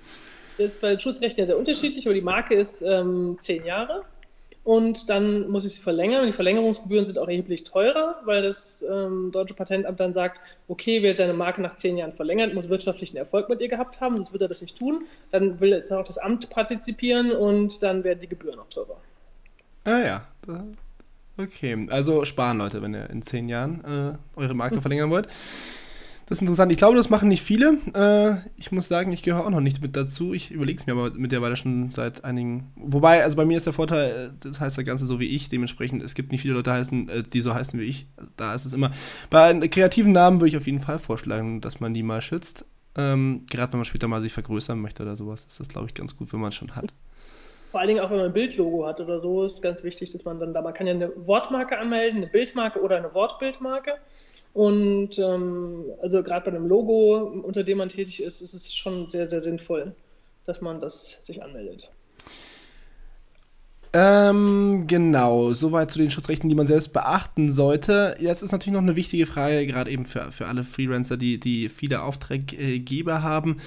Das 0.59 0.71
ist 0.71 0.81
bei 0.81 0.99
Schutzrechten 0.99 1.39
ja 1.39 1.45
sehr 1.45 1.57
unterschiedlich, 1.57 2.05
aber 2.05 2.13
die 2.13 2.21
Marke 2.21 2.53
ist 2.53 2.81
ähm, 2.81 3.37
10 3.39 3.65
Jahre 3.65 4.03
und 4.65 5.09
dann 5.09 5.49
muss 5.49 5.63
ich 5.63 5.75
sie 5.75 5.79
verlängern. 5.79 6.19
Und 6.21 6.27
die 6.27 6.33
Verlängerungsgebühren 6.33 7.05
sind 7.05 7.17
auch 7.17 7.29
erheblich 7.29 7.63
teurer, 7.63 8.21
weil 8.25 8.41
das 8.43 8.85
ähm, 8.87 9.31
deutsche 9.31 9.53
Patentamt 9.53 9.99
dann 10.01 10.11
sagt, 10.11 10.41
okay, 10.67 11.01
wer 11.01 11.13
seine 11.13 11.33
Marke 11.33 11.61
nach 11.61 11.77
zehn 11.77 11.97
Jahren 11.97 12.11
verlängert, 12.11 12.53
muss 12.53 12.67
wirtschaftlichen 12.67 13.15
Erfolg 13.15 13.47
mit 13.47 13.61
ihr 13.61 13.69
gehabt 13.69 14.01
haben, 14.01 14.17
sonst 14.17 14.33
wird 14.33 14.41
er 14.41 14.49
das 14.49 14.61
nicht 14.61 14.77
tun. 14.77 15.05
Dann 15.31 15.61
will 15.61 15.69
jetzt 15.69 15.93
auch 15.93 16.03
das 16.03 16.17
Amt 16.17 16.49
partizipieren 16.49 17.31
und 17.31 17.81
dann 17.81 18.03
werden 18.03 18.19
die 18.19 18.27
Gebühren 18.27 18.57
noch 18.57 18.67
teurer. 18.67 18.97
Ah 19.85 19.99
ja, 19.99 20.27
okay. 21.37 21.87
Also 21.89 22.25
sparen 22.25 22.57
Leute, 22.57 22.81
wenn 22.81 22.93
ihr 22.93 23.09
in 23.09 23.21
zehn 23.21 23.47
Jahren 23.47 24.17
äh, 24.35 24.39
eure 24.39 24.53
Marke 24.53 24.81
verlängern 24.81 25.09
wollt. 25.09 25.29
Das 26.29 26.37
ist 26.37 26.41
interessant. 26.43 26.71
Ich 26.71 26.77
glaube, 26.77 26.95
das 26.95 27.09
machen 27.09 27.27
nicht 27.27 27.41
viele. 27.41 27.79
Äh, 27.95 28.37
ich 28.55 28.71
muss 28.71 28.87
sagen, 28.87 29.11
ich 29.11 29.23
gehöre 29.23 29.45
auch 29.45 29.49
noch 29.49 29.61
nicht 29.61 29.81
mit 29.81 29.95
dazu. 29.95 30.35
Ich 30.35 30.51
überlege 30.51 30.79
es 30.79 30.85
mir 30.85 30.93
aber 30.93 31.09
mittlerweile 31.15 31.55
schon 31.55 31.89
seit 31.89 32.23
einigen. 32.23 32.71
Wobei, 32.75 33.23
also 33.23 33.35
bei 33.35 33.45
mir 33.45 33.57
ist 33.57 33.65
der 33.65 33.73
Vorteil, 33.73 34.11
äh, 34.11 34.29
das 34.39 34.59
heißt 34.59 34.77
der 34.77 34.83
Ganze 34.83 35.07
so 35.07 35.19
wie 35.19 35.25
ich. 35.25 35.49
Dementsprechend, 35.49 36.03
es 36.03 36.13
gibt 36.13 36.31
nicht 36.31 36.41
viele 36.41 36.53
Leute, 36.53 36.71
heißen, 36.71 37.09
äh, 37.09 37.23
die 37.23 37.41
so 37.41 37.55
heißen 37.55 37.79
wie 37.79 37.85
ich. 37.85 38.05
Da 38.37 38.53
ist 38.53 38.65
es 38.65 38.73
immer. 38.73 38.91
Bei 39.31 39.55
kreativen 39.69 40.11
Namen 40.11 40.39
würde 40.39 40.49
ich 40.49 40.57
auf 40.57 40.67
jeden 40.67 40.81
Fall 40.81 40.99
vorschlagen, 40.99 41.61
dass 41.61 41.79
man 41.79 41.95
die 41.95 42.03
mal 42.03 42.21
schützt. 42.21 42.63
Ähm, 42.95 43.47
Gerade 43.49 43.73
wenn 43.73 43.79
man 43.79 43.85
später 43.85 44.07
mal 44.07 44.21
sich 44.21 44.33
vergrößern 44.33 44.79
möchte 44.79 45.01
oder 45.01 45.17
sowas, 45.17 45.45
ist 45.45 45.59
das, 45.59 45.67
glaube 45.67 45.87
ich, 45.87 45.95
ganz 45.95 46.15
gut, 46.15 46.31
wenn 46.31 46.41
man 46.41 46.49
es 46.49 46.55
schon 46.55 46.75
hat. 46.75 46.93
Vor 47.71 47.79
allen 47.79 47.87
Dingen 47.87 48.01
auch, 48.01 48.11
wenn 48.11 48.17
man 48.17 48.27
ein 48.27 48.33
Bildlogo 48.33 48.85
hat 48.85 48.99
oder 48.99 49.19
so, 49.19 49.43
ist 49.43 49.63
ganz 49.63 49.83
wichtig, 49.83 50.11
dass 50.11 50.25
man 50.25 50.39
dann 50.39 50.53
da, 50.53 50.61
man 50.61 50.75
kann 50.75 50.85
ja 50.85 50.93
eine 50.93 51.11
Wortmarke 51.15 51.79
anmelden, 51.79 52.17
eine 52.17 52.27
Bildmarke 52.27 52.81
oder 52.81 52.97
eine 52.97 53.15
Wortbildmarke. 53.15 53.93
Und 54.53 55.19
ähm, 55.19 55.85
also 56.01 56.23
gerade 56.23 56.49
bei 56.49 56.57
einem 56.57 56.67
Logo, 56.67 57.17
unter 57.43 57.63
dem 57.63 57.77
man 57.77 57.89
tätig 57.89 58.21
ist, 58.21 58.41
ist 58.41 58.53
es 58.53 58.73
schon 58.73 59.07
sehr, 59.07 59.27
sehr 59.27 59.41
sinnvoll, 59.41 59.93
dass 60.45 60.61
man 60.61 60.81
das 60.81 61.25
sich 61.25 61.43
anmeldet. 61.43 61.91
Ähm, 63.91 64.85
genau, 64.85 65.53
soweit 65.53 65.89
zu 65.89 65.97
den 65.97 66.11
Schutzrechten, 66.11 66.47
die 66.47 66.55
man 66.55 66.67
selbst 66.67 66.93
beachten 66.93 67.51
sollte. 67.51 68.15
Jetzt 68.19 68.43
ist 68.43 68.51
natürlich 68.51 68.73
noch 68.73 68.83
eine 68.83 68.95
wichtige 68.95 69.25
Frage, 69.25 69.65
gerade 69.65 69.89
eben 69.89 70.05
für, 70.05 70.31
für 70.31 70.47
alle 70.47 70.63
Freelancer, 70.63 71.17
die, 71.17 71.39
die 71.39 71.69
viele 71.69 72.03
Auftraggeber 72.03 73.23
haben. 73.23 73.57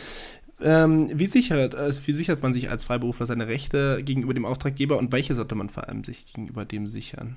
Ähm, 0.60 1.10
wie, 1.12 1.26
sichert, 1.26 1.74
äh, 1.74 1.92
wie 2.06 2.12
sichert 2.12 2.40
man 2.42 2.52
sich 2.52 2.70
als 2.70 2.84
Freiberufler 2.84 3.26
seine 3.26 3.48
Rechte 3.48 4.02
gegenüber 4.04 4.32
dem 4.32 4.44
Auftraggeber 4.44 4.96
und 4.96 5.10
welche 5.10 5.34
sollte 5.34 5.56
man 5.56 5.68
vor 5.68 5.88
allem 5.88 6.04
sich 6.04 6.26
gegenüber 6.26 6.64
dem 6.64 6.86
sichern? 6.86 7.36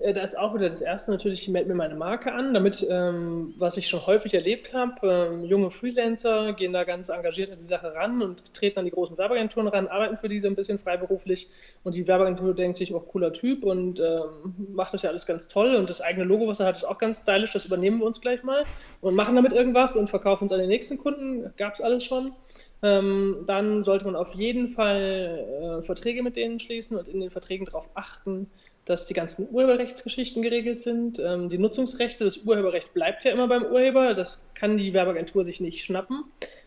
Äh, 0.00 0.12
da 0.14 0.22
ist 0.22 0.38
auch 0.38 0.54
wieder 0.54 0.68
das 0.68 0.80
Erste 0.80 1.10
natürlich, 1.10 1.42
ich 1.42 1.48
melde 1.48 1.68
mir 1.68 1.74
meine 1.74 1.96
Marke 1.96 2.32
an, 2.32 2.54
damit, 2.54 2.86
ähm, 2.88 3.54
was 3.58 3.76
ich 3.76 3.88
schon 3.88 4.06
häufig 4.06 4.32
erlebt 4.32 4.72
habe, 4.72 5.08
ähm, 5.32 5.44
junge 5.44 5.70
Freelancer 5.70 6.52
gehen 6.52 6.72
da 6.72 6.84
ganz 6.84 7.08
engagiert 7.08 7.50
an 7.50 7.58
die 7.58 7.66
Sache 7.66 7.94
ran 7.94 8.22
und 8.22 8.54
treten 8.54 8.78
an 8.78 8.84
die 8.84 8.92
großen 8.92 9.18
Werbeagenturen 9.18 9.66
ran, 9.66 9.88
arbeiten 9.88 10.16
für 10.16 10.28
diese 10.28 10.46
ein 10.46 10.54
bisschen 10.54 10.78
freiberuflich. 10.78 11.48
Und 11.82 11.96
die 11.96 12.06
Werbeagentur 12.06 12.54
denkt 12.54 12.76
sich, 12.76 12.94
auch 12.94 13.02
oh, 13.02 13.10
cooler 13.10 13.32
Typ 13.32 13.64
und 13.64 13.98
ähm, 13.98 14.68
macht 14.72 14.94
das 14.94 15.02
ja 15.02 15.10
alles 15.10 15.26
ganz 15.26 15.48
toll. 15.48 15.74
Und 15.74 15.90
das 15.90 16.00
eigene 16.00 16.24
Logo, 16.24 16.46
was 16.46 16.60
er 16.60 16.66
hat, 16.66 16.76
ist 16.76 16.84
auch 16.84 16.98
ganz 16.98 17.22
stylisch, 17.22 17.52
das 17.52 17.64
übernehmen 17.64 17.98
wir 17.98 18.06
uns 18.06 18.20
gleich 18.20 18.44
mal 18.44 18.64
und 19.00 19.16
machen 19.16 19.34
damit 19.34 19.52
irgendwas 19.52 19.96
und 19.96 20.08
verkaufen 20.08 20.46
es 20.46 20.52
an 20.52 20.60
den 20.60 20.68
nächsten 20.68 20.98
Kunden, 20.98 21.52
gab 21.56 21.74
es 21.74 21.80
alles 21.80 22.04
schon. 22.04 22.32
Ähm, 22.80 23.44
dann 23.48 23.82
sollte 23.82 24.04
man 24.04 24.14
auf 24.14 24.34
jeden 24.34 24.68
Fall 24.68 25.80
äh, 25.80 25.82
Verträge 25.82 26.22
mit 26.22 26.36
denen 26.36 26.60
schließen 26.60 26.96
und 26.96 27.08
in 27.08 27.18
den 27.18 27.30
Verträgen 27.30 27.64
darauf 27.64 27.90
achten, 27.94 28.48
dass 28.88 29.06
die 29.06 29.14
ganzen 29.14 29.48
Urheberrechtsgeschichten 29.50 30.42
geregelt 30.42 30.82
sind. 30.82 31.18
Ähm, 31.18 31.48
die 31.48 31.58
Nutzungsrechte, 31.58 32.24
das 32.24 32.38
Urheberrecht 32.38 32.94
bleibt 32.94 33.24
ja 33.24 33.32
immer 33.32 33.46
beim 33.46 33.64
Urheber, 33.64 34.14
das 34.14 34.50
kann 34.54 34.78
die 34.78 34.94
Werbeagentur 34.94 35.44
sich 35.44 35.60
nicht 35.60 35.84
schnappen 35.84 36.24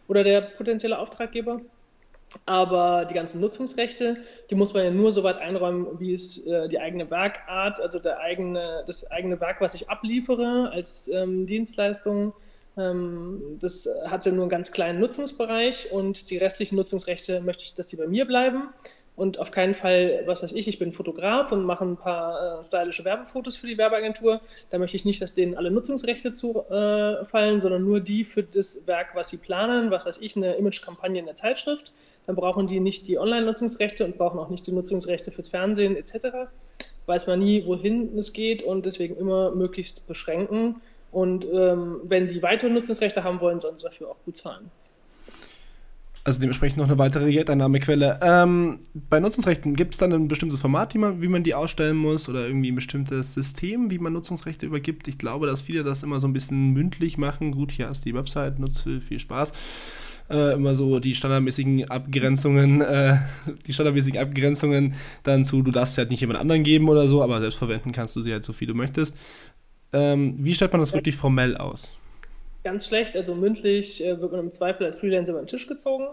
oder 0.07 0.23
der 0.23 0.41
potenzielle 0.41 0.99
Auftraggeber. 0.99 1.61
Aber 2.45 3.05
die 3.05 3.13
ganzen 3.13 3.41
Nutzungsrechte, 3.41 4.17
die 4.49 4.55
muss 4.55 4.73
man 4.73 4.83
ja 4.83 4.91
nur 4.91 5.11
so 5.11 5.23
weit 5.23 5.37
einräumen, 5.39 5.99
wie 5.99 6.13
es 6.13 6.47
äh, 6.47 6.69
die 6.69 6.79
eigene 6.79 7.09
Werkart, 7.09 7.81
also 7.81 7.99
der 7.99 8.19
eigene, 8.19 8.83
das 8.87 9.09
eigene 9.11 9.41
Werk, 9.41 9.59
was 9.59 9.73
ich 9.73 9.89
abliefere 9.89 10.69
als 10.71 11.09
ähm, 11.09 11.45
Dienstleistung, 11.45 12.33
ähm, 12.77 13.57
das 13.59 13.89
hat 14.05 14.25
ja 14.25 14.31
nur 14.31 14.43
einen 14.43 14.49
ganz 14.49 14.71
kleinen 14.71 14.99
Nutzungsbereich 14.99 15.91
und 15.91 16.29
die 16.29 16.37
restlichen 16.37 16.75
Nutzungsrechte 16.75 17.41
möchte 17.41 17.63
ich, 17.63 17.73
dass 17.73 17.87
die 17.87 17.97
bei 17.97 18.07
mir 18.07 18.25
bleiben 18.25 18.69
und 19.15 19.39
auf 19.39 19.51
keinen 19.51 19.73
Fall, 19.73 20.23
was 20.25 20.41
weiß 20.41 20.53
ich, 20.53 20.67
ich 20.67 20.79
bin 20.79 20.93
Fotograf 20.93 21.51
und 21.51 21.65
mache 21.65 21.83
ein 21.83 21.97
paar 21.97 22.59
äh, 22.59 22.63
stylische 22.63 23.03
Werbefotos 23.03 23.57
für 23.57 23.67
die 23.67 23.77
Werbeagentur. 23.77 24.41
Da 24.69 24.77
möchte 24.77 24.95
ich 24.95 25.05
nicht, 25.05 25.21
dass 25.21 25.33
denen 25.33 25.55
alle 25.55 25.69
Nutzungsrechte 25.69 26.33
zufallen, 26.33 27.57
äh, 27.57 27.61
sondern 27.61 27.83
nur 27.83 27.99
die 27.99 28.23
für 28.23 28.41
das 28.41 28.87
Werk, 28.87 29.09
was 29.13 29.29
sie 29.29 29.37
planen, 29.37 29.91
was 29.91 30.05
weiß 30.05 30.21
ich, 30.21 30.37
eine 30.37 30.55
Imagekampagne 30.55 31.19
in 31.19 31.25
der 31.25 31.35
Zeitschrift. 31.35 31.91
Dann 32.25 32.35
brauchen 32.35 32.67
die 32.67 32.79
nicht 32.79 33.07
die 33.07 33.19
Online-Nutzungsrechte 33.19 34.05
und 34.05 34.17
brauchen 34.17 34.39
auch 34.39 34.49
nicht 34.49 34.65
die 34.65 34.71
Nutzungsrechte 34.71 35.31
fürs 35.31 35.49
Fernsehen 35.49 35.97
etc. 35.97 36.49
Weiß 37.05 37.27
man 37.27 37.39
nie, 37.39 37.65
wohin 37.65 38.17
es 38.17 38.31
geht 38.31 38.63
und 38.63 38.85
deswegen 38.85 39.17
immer 39.17 39.51
möglichst 39.51 40.07
beschränken. 40.07 40.81
Und 41.11 41.45
ähm, 41.51 41.99
wenn 42.03 42.27
die 42.27 42.41
weitere 42.41 42.69
Nutzungsrechte 42.69 43.23
haben 43.23 43.41
wollen, 43.41 43.59
sollen 43.59 43.75
sie 43.75 43.83
dafür 43.83 44.09
auch 44.09 44.23
gut 44.23 44.37
zahlen. 44.37 44.71
Also 46.23 46.39
dementsprechend 46.39 46.77
noch 46.77 46.87
eine 46.87 46.99
weitere 46.99 47.31
Geldeinnahmequelle. 47.31 48.19
Ähm, 48.21 48.79
bei 48.93 49.19
Nutzungsrechten 49.19 49.75
gibt 49.75 49.93
es 49.93 49.97
dann 49.97 50.13
ein 50.13 50.27
bestimmtes 50.27 50.59
Format, 50.59 50.93
man, 50.93 51.19
wie 51.21 51.27
man 51.27 51.41
die 51.41 51.55
ausstellen 51.55 51.97
muss 51.97 52.29
oder 52.29 52.45
irgendwie 52.45 52.71
ein 52.71 52.75
bestimmtes 52.75 53.33
System, 53.33 53.89
wie 53.89 53.97
man 53.97 54.13
Nutzungsrechte 54.13 54.67
übergibt. 54.67 55.07
Ich 55.07 55.17
glaube, 55.17 55.47
dass 55.47 55.63
viele 55.63 55.83
das 55.83 56.03
immer 56.03 56.19
so 56.19 56.27
ein 56.27 56.33
bisschen 56.33 56.73
mündlich 56.73 57.17
machen. 57.17 57.51
Gut, 57.51 57.71
hier 57.71 57.87
hast 57.87 58.05
du 58.05 58.09
die 58.09 58.15
Website, 58.15 58.59
nutze 58.59 59.01
viel 59.01 59.17
Spaß. 59.17 59.53
Äh, 60.29 60.53
immer 60.53 60.75
so 60.75 60.99
die 60.99 61.15
standardmäßigen 61.15 61.89
Abgrenzungen, 61.89 62.81
äh, 62.81 63.17
die 63.65 63.73
standardmäßigen 63.73 64.21
Abgrenzungen 64.21 64.93
dann 65.23 65.43
zu, 65.43 65.63
du 65.63 65.71
darfst 65.71 65.95
sie 65.95 66.01
halt 66.01 66.11
nicht 66.11 66.21
jemand 66.21 66.39
anderen 66.39 66.63
geben 66.63 66.87
oder 66.87 67.07
so, 67.07 67.23
aber 67.23 67.39
selbst 67.41 67.57
verwenden 67.57 67.91
kannst 67.93 68.15
du 68.15 68.21
sie 68.21 68.31
halt 68.31 68.45
so 68.45 68.53
viel 68.53 68.67
du 68.67 68.75
möchtest. 68.75 69.17
Ähm, 69.91 70.35
wie 70.37 70.53
stellt 70.53 70.71
man 70.71 70.81
das 70.81 70.93
wirklich 70.93 71.15
formell 71.15 71.57
aus? 71.57 71.99
Ganz 72.63 72.87
schlecht. 72.87 73.15
Also 73.15 73.35
mündlich 73.35 74.03
äh, 74.03 74.19
wird 74.19 74.31
man 74.31 74.41
im 74.41 74.51
Zweifel 74.51 74.85
als 74.85 74.99
Freelancer 74.99 75.33
über 75.33 75.41
den 75.41 75.47
Tisch 75.47 75.67
gezogen, 75.67 76.07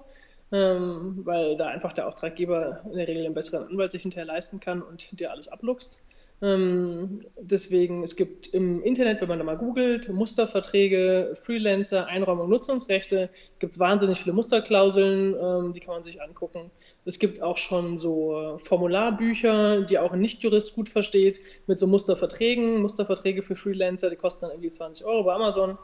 ähm, 0.53 1.21
weil 1.25 1.57
da 1.57 1.69
einfach 1.69 1.93
der 1.93 2.07
Auftraggeber 2.07 2.83
in 2.85 2.97
der 2.97 3.09
Regel 3.09 3.25
einen 3.25 3.35
besseren 3.35 3.69
Anwalt 3.69 3.91
sich 3.91 4.03
hinterher 4.03 4.27
leisten 4.27 4.61
kann 4.61 4.83
und 4.83 5.19
dir 5.19 5.31
alles 5.31 5.49
abluchst. 5.49 6.01
Ähm, 6.41 7.19
deswegen, 7.37 8.05
es 8.05 8.15
gibt 8.15 8.47
im 8.49 8.81
Internet, 8.83 9.21
wenn 9.21 9.29
man 9.29 9.39
da 9.39 9.45
mal 9.45 9.57
googelt, 9.57 10.09
Musterverträge, 10.09 11.37
Freelancer, 11.41 12.07
Einräumung, 12.07 12.49
Nutzungsrechte, 12.49 13.29
gibt 13.59 13.73
es 13.73 13.79
wahnsinnig 13.81 14.21
viele 14.21 14.35
Musterklauseln, 14.35 15.35
ähm, 15.35 15.73
die 15.73 15.81
kann 15.81 15.95
man 15.95 16.05
sich 16.05 16.23
angucken. 16.23 16.71
Es 17.05 17.19
gibt 17.19 17.43
auch 17.43 17.57
schon 17.57 17.99
so 17.99 18.41
äh, 18.41 18.59
Formularbücher, 18.59 19.83
die 19.83 19.99
auch 19.99 20.13
ein 20.13 20.21
Nichtjurist 20.21 20.77
gut 20.77 20.89
versteht, 20.89 21.41
mit 21.67 21.81
so 21.81 21.89
Musterverträgen, 21.89 22.83
Musterverträge 22.83 23.43
für 23.43 23.57
Freelancer, 23.57 24.09
die 24.09 24.17
kosten 24.17 24.43
dann 24.43 24.53
irgendwie 24.53 24.71
20 24.71 25.07
Euro 25.07 25.25
bei 25.25 25.35
Amazon. 25.35 25.71
Äh, 25.71 25.77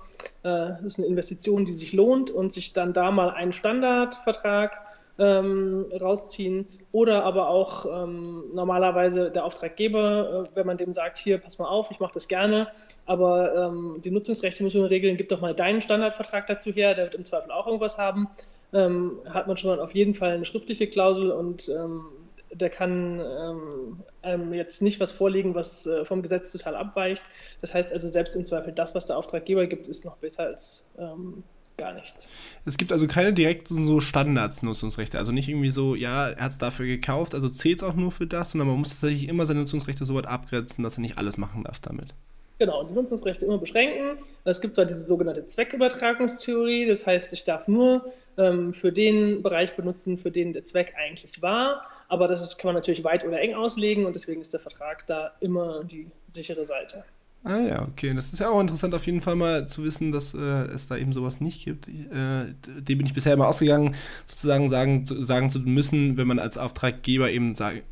das 0.42 0.84
ist 0.84 0.98
eine 0.98 1.08
Investition, 1.08 1.64
die 1.64 1.72
sich 1.72 1.92
lohnt 1.92 2.30
und 2.30 2.52
sich 2.52 2.72
dann 2.72 2.92
da 2.92 3.10
mal 3.10 3.30
einen 3.30 3.52
Standardvertrag 3.52 4.93
ähm, 5.18 5.86
rausziehen. 6.00 6.66
Oder 6.92 7.24
aber 7.24 7.48
auch 7.48 7.86
ähm, 7.86 8.44
normalerweise 8.52 9.30
der 9.30 9.44
Auftraggeber, 9.44 10.48
äh, 10.52 10.56
wenn 10.56 10.66
man 10.66 10.76
dem 10.76 10.92
sagt, 10.92 11.18
hier, 11.18 11.38
pass 11.38 11.58
mal 11.58 11.68
auf, 11.68 11.90
ich 11.90 12.00
mache 12.00 12.14
das 12.14 12.28
gerne, 12.28 12.68
aber 13.06 13.54
ähm, 13.54 14.00
die 14.04 14.10
Nutzungsrechte 14.10 14.62
müssen 14.62 14.80
wir 14.80 14.90
regeln, 14.90 15.16
gib 15.16 15.28
doch 15.28 15.40
mal 15.40 15.54
deinen 15.54 15.80
Standardvertrag 15.80 16.46
dazu 16.46 16.70
her, 16.72 16.94
der 16.94 17.04
wird 17.06 17.14
im 17.14 17.24
Zweifel 17.24 17.50
auch 17.50 17.66
irgendwas 17.66 17.98
haben. 17.98 18.28
Ähm, 18.72 19.18
hat 19.28 19.46
man 19.46 19.56
schon 19.56 19.70
mal 19.70 19.80
auf 19.80 19.94
jeden 19.94 20.14
Fall 20.14 20.32
eine 20.32 20.44
schriftliche 20.44 20.88
Klausel 20.88 21.30
und 21.30 21.68
ähm, 21.68 22.06
der 22.54 22.70
kann 22.70 23.20
ähm, 23.20 24.00
einem 24.22 24.54
jetzt 24.54 24.80
nicht 24.82 25.00
was 25.00 25.12
vorlegen, 25.12 25.54
was 25.54 25.86
äh, 25.86 26.04
vom 26.04 26.22
Gesetz 26.22 26.52
total 26.52 26.76
abweicht. 26.76 27.22
Das 27.60 27.74
heißt 27.74 27.92
also, 27.92 28.08
selbst 28.08 28.36
im 28.36 28.44
Zweifel 28.44 28.72
das, 28.72 28.94
was 28.94 29.06
der 29.06 29.16
Auftraggeber 29.16 29.66
gibt, 29.66 29.88
ist 29.88 30.04
noch 30.04 30.16
besser 30.16 30.44
als 30.44 30.90
ähm, 30.98 31.42
gar 31.76 31.92
nichts. 31.92 32.28
Es 32.64 32.76
gibt 32.76 32.92
also 32.92 33.06
keine 33.06 33.32
direkten 33.32 33.86
so 33.86 34.00
Standards-Nutzungsrechte. 34.00 35.18
Also 35.18 35.32
nicht 35.32 35.48
irgendwie 35.48 35.70
so, 35.70 35.94
ja, 35.94 36.30
er 36.30 36.44
hat 36.44 36.52
es 36.52 36.58
dafür 36.58 36.86
gekauft, 36.86 37.34
also 37.34 37.48
zählt 37.48 37.78
es 37.78 37.82
auch 37.82 37.94
nur 37.94 38.10
für 38.10 38.26
das, 38.26 38.52
sondern 38.52 38.68
man 38.68 38.78
muss 38.78 38.90
tatsächlich 38.90 39.28
immer 39.28 39.46
seine 39.46 39.60
Nutzungsrechte 39.60 40.04
so 40.04 40.14
weit 40.14 40.26
abgrenzen, 40.26 40.84
dass 40.84 40.98
er 40.98 41.00
nicht 41.00 41.18
alles 41.18 41.36
machen 41.36 41.64
darf 41.64 41.80
damit. 41.80 42.14
Genau, 42.58 42.84
die 42.84 42.94
Nutzungsrechte 42.94 43.44
immer 43.46 43.58
beschränken. 43.58 44.18
Es 44.44 44.60
gibt 44.60 44.76
zwar 44.76 44.84
diese 44.84 45.04
sogenannte 45.04 45.44
Zweckübertragungstheorie, 45.44 46.86
das 46.86 47.04
heißt, 47.04 47.32
ich 47.32 47.42
darf 47.42 47.66
nur 47.66 48.12
ähm, 48.38 48.72
für 48.72 48.92
den 48.92 49.42
Bereich 49.42 49.74
benutzen, 49.74 50.16
für 50.16 50.30
den 50.30 50.52
der 50.52 50.62
Zweck 50.62 50.94
eigentlich 50.96 51.42
war, 51.42 51.84
aber 52.08 52.28
das 52.28 52.40
ist, 52.40 52.58
kann 52.58 52.68
man 52.68 52.76
natürlich 52.76 53.02
weit 53.02 53.24
oder 53.24 53.40
eng 53.40 53.54
auslegen 53.54 54.06
und 54.06 54.14
deswegen 54.14 54.40
ist 54.40 54.52
der 54.52 54.60
Vertrag 54.60 55.04
da 55.08 55.32
immer 55.40 55.82
die 55.82 56.06
sichere 56.28 56.64
Seite. 56.64 57.04
Ah 57.46 57.60
ja, 57.60 57.82
okay. 57.82 58.14
Das 58.14 58.32
ist 58.32 58.38
ja 58.38 58.48
auch 58.48 58.60
interessant 58.60 58.94
auf 58.94 59.04
jeden 59.04 59.20
Fall 59.20 59.36
mal 59.36 59.68
zu 59.68 59.84
wissen, 59.84 60.12
dass 60.12 60.32
äh, 60.32 60.38
es 60.38 60.88
da 60.88 60.96
eben 60.96 61.12
sowas 61.12 61.40
nicht 61.42 61.62
gibt. 61.64 61.88
Äh, 61.88 62.54
dem 62.64 62.98
bin 62.98 63.06
ich 63.06 63.12
bisher 63.12 63.34
immer 63.34 63.48
ausgegangen, 63.48 63.94
sozusagen 64.26 64.70
sagen, 64.70 65.04
sagen 65.04 65.50
zu 65.50 65.60
müssen, 65.60 66.16
wenn 66.16 66.26
man 66.26 66.38
als 66.38 66.56
Auftraggeber 66.56 67.30
eben 67.30 67.54
sagt, 67.54 67.82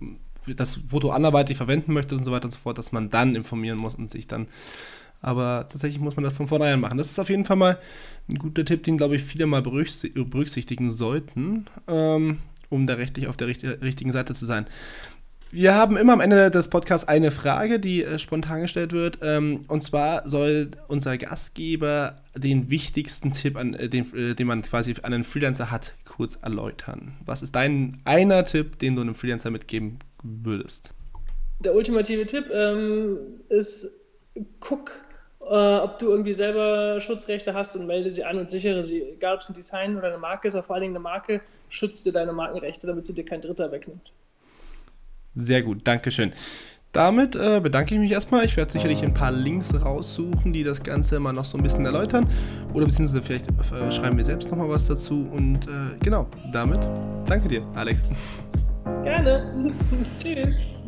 das 0.46 0.80
Foto 0.88 1.10
anderweitig 1.10 1.58
verwenden 1.58 1.92
möchte 1.92 2.16
und 2.16 2.24
so 2.24 2.32
weiter 2.32 2.46
und 2.46 2.52
so 2.52 2.58
fort, 2.58 2.78
dass 2.78 2.92
man 2.92 3.10
dann 3.10 3.36
informieren 3.36 3.78
muss 3.78 3.94
und 3.94 4.10
sich 4.10 4.26
dann. 4.26 4.48
Aber 5.20 5.68
tatsächlich 5.68 6.00
muss 6.00 6.16
man 6.16 6.24
das 6.24 6.34
von 6.34 6.48
vornherein 6.48 6.80
machen. 6.80 6.98
Das 6.98 7.10
ist 7.10 7.18
auf 7.18 7.28
jeden 7.28 7.44
Fall 7.44 7.56
mal 7.56 7.78
ein 8.28 8.38
guter 8.38 8.64
Tipp, 8.64 8.82
den, 8.84 8.96
glaube 8.96 9.16
ich, 9.16 9.22
viele 9.22 9.46
mal 9.46 9.62
berücksichtigen 9.62 10.90
sollten, 10.90 11.66
ähm, 11.86 12.38
um 12.70 12.86
da 12.86 12.94
rechtlich 12.94 13.28
auf 13.28 13.36
der 13.36 13.48
richtigen 13.48 14.12
Seite 14.12 14.34
zu 14.34 14.46
sein. 14.46 14.66
Wir 15.54 15.74
haben 15.74 15.98
immer 15.98 16.14
am 16.14 16.20
Ende 16.20 16.50
des 16.50 16.68
Podcasts 16.68 17.06
eine 17.06 17.30
Frage, 17.30 17.78
die 17.78 18.02
äh, 18.02 18.18
spontan 18.18 18.62
gestellt 18.62 18.94
wird. 18.94 19.18
Ähm, 19.20 19.66
und 19.68 19.82
zwar 19.82 20.26
soll 20.26 20.70
unser 20.88 21.18
Gastgeber 21.18 22.22
den 22.34 22.70
wichtigsten 22.70 23.32
Tipp, 23.32 23.58
an, 23.58 23.74
äh, 23.74 23.90
den, 23.90 24.16
äh, 24.16 24.34
den 24.34 24.46
man 24.46 24.62
quasi 24.62 24.94
an 25.02 25.12
einen 25.12 25.24
Freelancer 25.24 25.70
hat, 25.70 25.92
kurz 26.06 26.36
erläutern. 26.36 27.18
Was 27.26 27.42
ist 27.42 27.54
dein 27.54 28.00
einer 28.06 28.46
Tipp, 28.46 28.78
den 28.78 28.96
du 28.96 29.02
einem 29.02 29.14
Freelancer 29.14 29.50
mitgeben 29.50 29.98
würdest? 30.22 30.94
Der 31.60 31.74
ultimative 31.74 32.24
Tipp 32.24 32.46
ähm, 32.50 33.18
ist, 33.50 34.06
guck, 34.58 35.02
äh, 35.42 35.44
ob 35.44 35.98
du 35.98 36.08
irgendwie 36.08 36.32
selber 36.32 36.98
Schutzrechte 37.02 37.52
hast 37.52 37.76
und 37.76 37.86
melde 37.86 38.10
sie 38.10 38.24
an 38.24 38.38
und 38.38 38.48
sichere 38.48 38.84
sie. 38.84 39.02
Egal, 39.02 39.34
ob 39.34 39.42
es 39.42 39.50
ein 39.50 39.54
Design 39.54 39.98
oder 39.98 40.08
eine 40.08 40.18
Marke 40.18 40.48
ist, 40.48 40.54
aber 40.54 40.62
vor 40.62 40.76
allen 40.76 40.84
Dingen 40.84 40.96
eine 40.96 41.02
Marke, 41.02 41.42
schützt 41.68 42.06
dir 42.06 42.12
deine 42.12 42.32
Markenrechte, 42.32 42.86
damit 42.86 43.04
sie 43.04 43.12
dir 43.12 43.26
kein 43.26 43.42
Dritter 43.42 43.70
wegnimmt. 43.70 44.12
Sehr 45.34 45.62
gut, 45.62 45.86
Dankeschön. 45.86 46.32
Damit 46.92 47.36
äh, 47.36 47.60
bedanke 47.60 47.94
ich 47.94 48.00
mich 48.00 48.12
erstmal. 48.12 48.44
Ich 48.44 48.56
werde 48.58 48.70
sicherlich 48.70 49.02
ein 49.02 49.14
paar 49.14 49.32
Links 49.32 49.74
raussuchen, 49.82 50.52
die 50.52 50.62
das 50.62 50.82
Ganze 50.82 51.18
mal 51.20 51.32
noch 51.32 51.46
so 51.46 51.56
ein 51.56 51.62
bisschen 51.62 51.86
erläutern. 51.86 52.28
Oder 52.74 52.84
beziehungsweise 52.84 53.22
vielleicht 53.22 53.48
äh, 53.48 53.90
schreiben 53.90 54.18
wir 54.18 54.24
selbst 54.24 54.50
nochmal 54.50 54.68
was 54.68 54.86
dazu. 54.86 55.26
Und 55.32 55.66
äh, 55.66 55.96
genau, 56.02 56.26
damit 56.52 56.80
danke 57.26 57.48
dir, 57.48 57.66
Alex. 57.74 58.04
Gerne. 59.04 59.72
Tschüss. 60.22 60.81